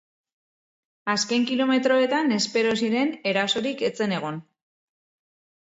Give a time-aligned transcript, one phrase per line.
[1.13, 4.43] Azken kilometroetan espero ziren erasorik ez zen egon.